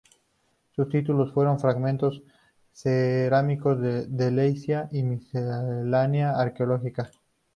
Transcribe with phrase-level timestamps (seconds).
[0.75, 2.23] Sus títulos fueron: "Fragmentos
[2.73, 7.11] cerámicos de Decelia" y "Miscelánea arqueológica".